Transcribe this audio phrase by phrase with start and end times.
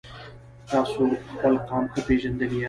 [0.71, 1.01] تاسو
[1.31, 2.59] خپل قام ښه پیژندلی یاست.